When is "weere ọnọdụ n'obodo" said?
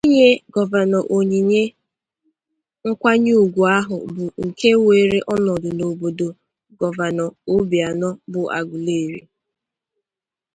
4.85-6.27